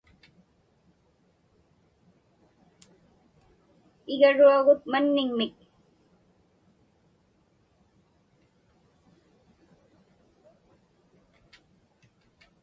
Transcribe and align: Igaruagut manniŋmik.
Igaruagut 4.13 4.81
manniŋmik. 4.91 5.55